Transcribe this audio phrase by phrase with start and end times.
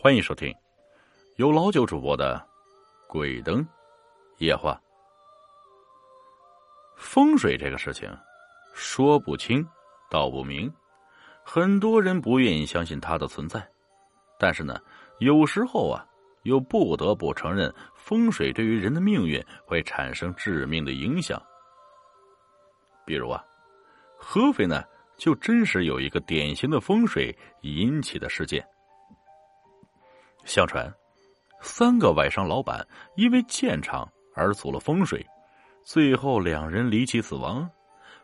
[0.00, 0.54] 欢迎收听
[1.38, 2.36] 由老九主播的
[3.08, 3.66] 《鬼灯
[4.36, 4.74] 夜话》。
[6.96, 8.08] 风水这个事情
[8.72, 9.66] 说不清
[10.08, 10.72] 道不明，
[11.42, 13.60] 很多人不愿意相信它的存在。
[14.38, 14.80] 但是呢，
[15.18, 16.06] 有时候啊，
[16.44, 21.42] 又不得不承认风水对于人的命运会产生致命的影响。
[23.04, 23.44] 比如啊，
[24.16, 24.84] 合肥呢，
[25.16, 28.64] 就真是有一个典型的风水引起的事件。
[30.48, 30.90] 相传，
[31.60, 32.84] 三个外商老板
[33.16, 35.24] 因为建厂而阻了风水，
[35.84, 37.68] 最后两人离奇死亡。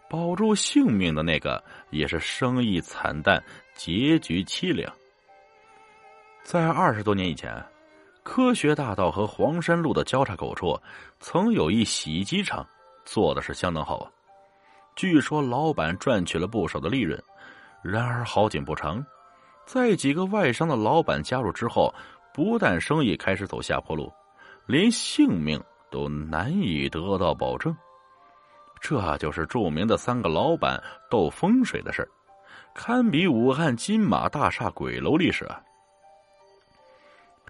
[0.09, 3.42] 保住性命的那个也是生意惨淡，
[3.74, 4.91] 结局凄凉。
[6.42, 7.62] 在二十多年以前，
[8.23, 10.80] 科学大道和黄山路的交叉口处，
[11.20, 12.66] 曾有一洗衣机厂，
[13.05, 14.11] 做的是相当好啊。
[14.97, 17.22] 据说老板赚取了不少的利润。
[17.83, 19.05] 然而好景不长，
[19.66, 21.95] 在几个外商的老板加入之后。
[22.36, 24.12] 不但生意开始走下坡路，
[24.66, 27.72] 连性命都难以得到保证。
[28.80, 32.11] 这就是著名的三个老板斗风水的事
[32.74, 35.62] 堪比武汉金马大厦鬼楼历史啊！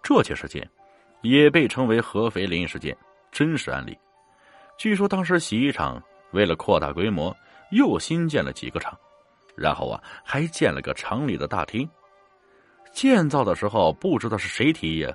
[0.03, 0.71] 这起事件
[1.23, 2.95] 也被称为合肥灵异事件，
[3.33, 3.99] 真实案例。
[4.77, 5.99] 据说当时洗衣厂
[6.33, 7.35] 为了扩大规模，
[7.71, 8.95] 又新建了几个厂，
[9.57, 11.89] 然后啊，还建了个厂里的大厅。
[12.95, 15.07] 建造的时候不知道是谁提议，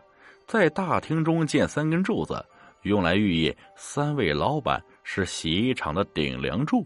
[0.46, 2.46] 在大厅中建三根柱子，
[2.84, 6.86] 用来寓意三位老板是洗衣厂的顶梁柱。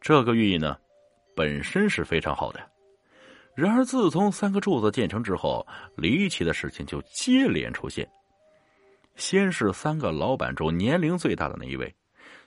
[0.00, 0.76] 这个寓意呢，
[1.34, 2.60] 本身是非常好的。
[3.54, 8.06] 然而，自从三个柱子建成之后，离奇的事情就接连出现。
[9.16, 11.92] 先是三个老板中年龄最大的那一位，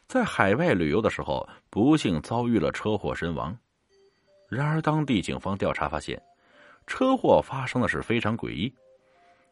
[0.07, 3.57] 在海外旅游的时候不幸遭遇了车祸身亡。
[4.49, 6.21] 然而，当地警方调查发现。
[6.85, 8.73] 车祸发生的是非常诡异，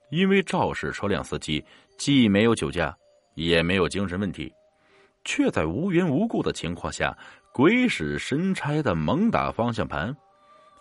[0.09, 1.63] 因为肇事车辆司机
[1.97, 2.95] 既没有酒驾，
[3.35, 4.53] 也没有精神问题，
[5.23, 7.17] 却在无缘无故的情况下
[7.53, 10.15] 鬼使神差的猛打方向盘，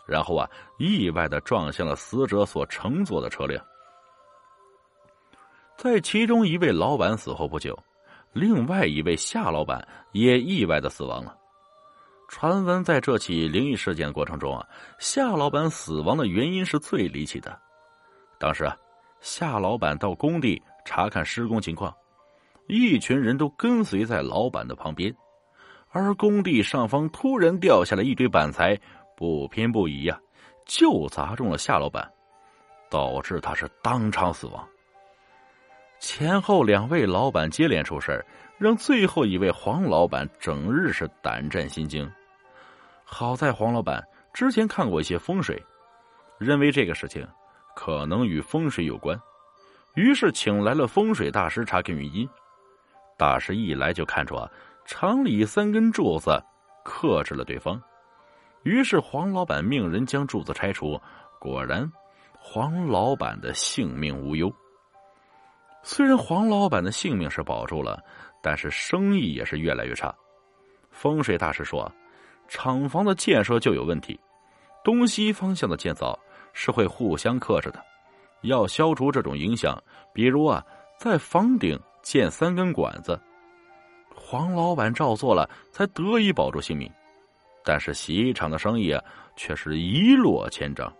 [0.07, 0.49] 然后啊，
[0.79, 3.65] 意外的撞向了死者所乘坐的车辆。
[5.77, 7.79] 在其中一位老板死后不久，
[8.33, 11.37] 另外一位夏老板也意外的死亡了。
[12.31, 14.65] 传闻在这起灵异事件过程中啊，
[15.01, 17.61] 夏老板死亡的原因是最离奇的。
[18.39, 18.77] 当时啊，
[19.21, 21.93] 夏老板到工地查看施工情况，
[22.69, 25.13] 一群人都跟随在老板的旁边，
[25.89, 28.79] 而工地上方突然掉下来一堆板材，
[29.17, 30.17] 不偏不倚呀，
[30.65, 32.09] 就砸中了夏老板，
[32.89, 34.65] 导致他是当场死亡。
[35.99, 38.25] 前后两位老板接连出事
[38.57, 42.09] 让最后一位黄老板整日是胆战心惊。
[43.13, 45.61] 好在黄老板之前看过一些风水，
[46.39, 47.27] 认为这个事情
[47.75, 49.21] 可能与风水有关，
[49.97, 52.27] 于是请来了风水大师查看原因。
[53.19, 54.49] 大师一来就看出啊，
[54.87, 56.41] 厂里三根柱子
[56.85, 57.83] 克制了对方，
[58.63, 60.99] 于是黄老板命人将柱子拆除。
[61.41, 61.91] 果然，
[62.39, 64.51] 黄老板的性命无忧。
[65.83, 68.01] 虽然黄老板的性命是保住了，
[68.41, 70.15] 但是生意也是越来越差。
[70.93, 71.91] 风水大师说。
[72.51, 74.19] 厂房的建设就有问题，
[74.83, 76.19] 东西方向的建造
[76.53, 77.83] 是会互相克制的。
[78.43, 79.81] 要消除这种影响，
[80.13, 80.65] 比如啊，
[80.99, 83.19] 在房顶建三根管子。
[84.15, 86.91] 黄老板照做了，才得以保住性命。
[87.65, 89.03] 但是洗衣厂的生意啊，
[89.37, 90.93] 却是一落千丈，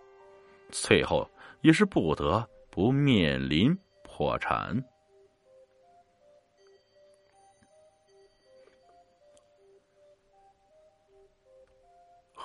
[0.69, 1.29] 最后
[1.59, 4.81] 也是不得不面临破产。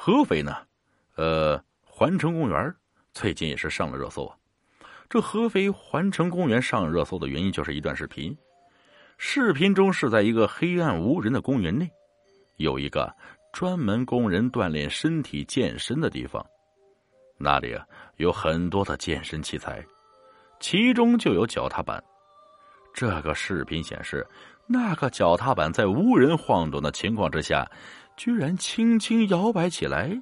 [0.07, 0.59] 合肥呢，
[1.17, 2.73] 呃，环城公园
[3.13, 4.37] 最近也是上了热搜啊。
[5.09, 8.33] 这合肥环城公园上热搜的原因就是一段视频，
[9.19, 11.91] 视频中是在一个黑暗无人的公园内，
[12.59, 13.13] 有一个
[13.53, 16.47] 专门供人锻炼身体健身的地方，
[17.37, 17.85] 那里啊
[18.19, 19.85] 有很多的健身器材，
[20.61, 22.01] 其中就有脚踏板。
[22.95, 24.25] 这个视频显示，
[24.69, 27.69] 那个脚踏板在无人晃动的情况之下。
[28.17, 30.21] 居然轻轻摇摆起来，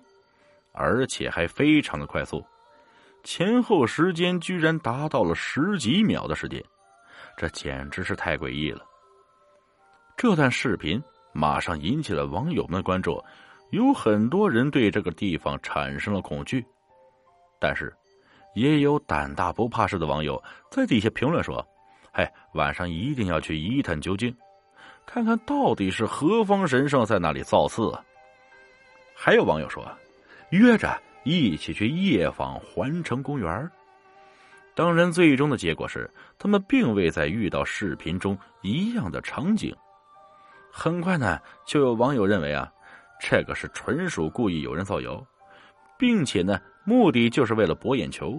[0.73, 2.45] 而且还非常的快速，
[3.23, 6.63] 前后时间居然达到了十几秒的时间，
[7.37, 8.85] 这简直是太诡异了。
[10.17, 11.03] 这段视频
[11.33, 13.23] 马上引起了网友们的关注，
[13.71, 16.65] 有很多人对这个地方产生了恐惧，
[17.61, 17.95] 但是
[18.55, 21.65] 也有胆大不怕事的网友在底下评论说
[22.13, 24.35] ：“嘿，晚上一定要去一探究竟。”
[25.07, 28.05] 看看到底是何方神圣在那里造次啊？
[29.15, 29.87] 还有网友说，
[30.51, 33.71] 约着一起去夜访环城公园
[34.75, 39.73] 当然，最终的结果是他们并未再遇到视频中一样的场景。
[40.73, 42.69] 很快呢，就有网友认为啊，
[43.21, 45.25] 这个是纯属故意有人造谣，
[45.97, 48.37] 并且呢，目的就是为了博眼球。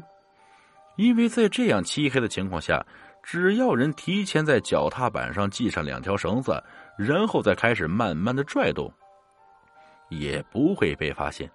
[0.98, 2.86] 因为在这样漆黑的情况下，
[3.26, 6.64] 只要人提前在脚踏板上系上两条绳子，
[6.96, 8.94] 然后再开始慢慢的拽动，
[10.10, 11.50] 也不会被发现。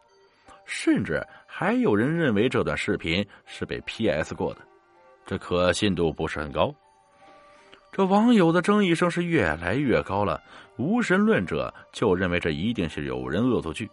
[0.65, 4.61] 甚至还有人认为这段视频是被 P.S 过的，
[5.25, 6.75] 这可信度不是很高。
[7.93, 10.43] 这网友的争议声是越来越高了，
[10.77, 13.89] 无神论者就认为这一定是有人恶作剧。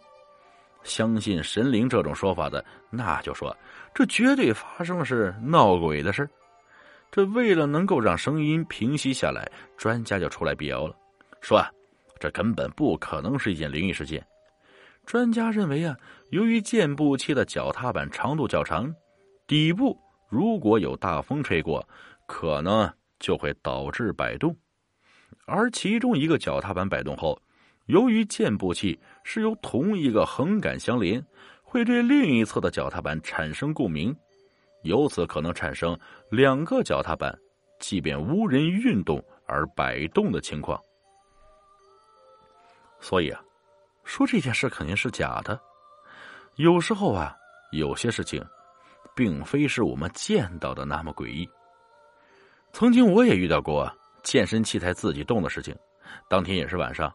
[0.82, 3.56] 相信神灵这种说法的，那就说
[3.94, 6.28] 这绝对发生的是闹鬼的事
[7.10, 10.94] 这为了能够让声音平息下来，专家就出来辟谣了，
[11.40, 11.70] 说啊，
[12.18, 14.24] 这根本不可能是一件灵异事件。
[15.06, 15.96] 专家认为啊，
[16.30, 18.94] 由于健步器的脚踏板长度较长，
[19.46, 21.86] 底部如果有大风吹过，
[22.26, 24.54] 可能就会导致摆动，
[25.46, 27.40] 而其中一个脚踏板摆动后。
[27.86, 31.24] 由于健步器是由同一个横杆相连，
[31.62, 34.14] 会对另一侧的脚踏板产生共鸣，
[34.82, 35.98] 由此可能产生
[36.30, 37.36] 两个脚踏板
[37.80, 40.80] 即便无人运动而摆动的情况。
[43.00, 43.40] 所以啊，
[44.04, 45.58] 说这件事肯定是假的。
[46.56, 47.36] 有时候啊，
[47.70, 48.44] 有些事情
[49.14, 51.48] 并非是我们见到的那么诡异。
[52.72, 53.90] 曾经我也遇到过
[54.22, 55.74] 健身器材自己动的事情，
[56.28, 57.12] 当天也是晚上。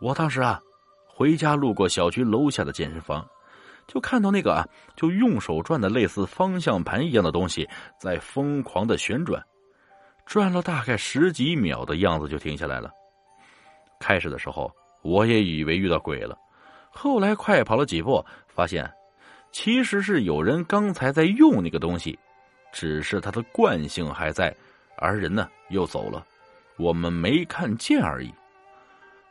[0.00, 0.60] 我当时啊，
[1.06, 3.24] 回家路过小区楼下的健身房，
[3.86, 7.68] 就看到那个啊，就用手转的类似方向盘一样的东西
[7.98, 9.42] 在疯狂的旋转，
[10.24, 12.90] 转了大概十几秒的样子就停下来了。
[14.00, 16.36] 开始的时候我也以为遇到鬼了，
[16.90, 18.90] 后来快跑了几步，发现
[19.50, 22.18] 其实是有人刚才在用那个东西，
[22.72, 24.54] 只是它的惯性还在，
[24.96, 26.24] 而人呢又走了，
[26.78, 28.32] 我们没看见而已。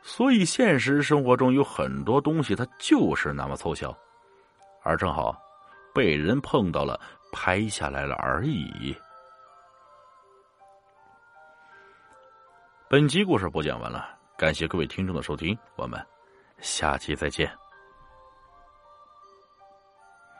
[0.04, 3.96] 所以，现实生活中有很多东西，它就是那么凑巧，
[4.82, 5.40] 而正好
[5.94, 7.00] 被人碰到了，
[7.32, 8.96] 拍下来了而已。
[12.88, 16.04] 本集故事播讲完了，感谢各位听众的收听，我们
[16.60, 17.61] 下期再见。